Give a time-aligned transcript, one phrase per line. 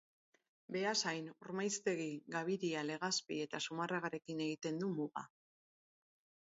[0.75, 5.31] Beasain, Ormaiztegi, Gabiria, Legazpi eta Zumarragarekin egiten du muga.